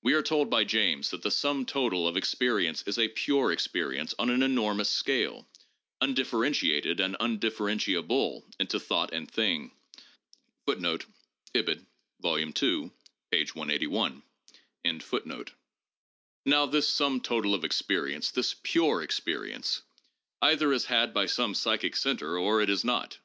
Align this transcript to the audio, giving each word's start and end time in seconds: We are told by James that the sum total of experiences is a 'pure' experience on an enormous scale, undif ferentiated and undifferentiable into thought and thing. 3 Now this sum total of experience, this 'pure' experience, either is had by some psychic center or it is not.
We 0.00 0.12
are 0.14 0.22
told 0.22 0.48
by 0.48 0.62
James 0.62 1.10
that 1.10 1.22
the 1.22 1.30
sum 1.32 1.64
total 1.66 2.06
of 2.06 2.16
experiences 2.16 2.86
is 2.86 2.98
a 3.00 3.08
'pure' 3.08 3.50
experience 3.50 4.14
on 4.16 4.30
an 4.30 4.40
enormous 4.40 4.88
scale, 4.88 5.48
undif 6.00 6.26
ferentiated 6.30 7.00
and 7.00 7.16
undifferentiable 7.18 8.44
into 8.60 8.78
thought 8.78 9.12
and 9.12 9.28
thing. 9.28 9.72
3 10.68 10.76
Now 16.44 16.66
this 16.66 16.88
sum 16.88 17.20
total 17.20 17.54
of 17.56 17.64
experience, 17.64 18.30
this 18.30 18.54
'pure' 18.62 19.02
experience, 19.02 19.82
either 20.40 20.72
is 20.72 20.84
had 20.84 21.12
by 21.12 21.26
some 21.26 21.54
psychic 21.56 21.96
center 21.96 22.38
or 22.38 22.60
it 22.60 22.70
is 22.70 22.84
not. 22.84 23.18